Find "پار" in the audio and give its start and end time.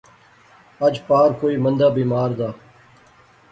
1.07-1.29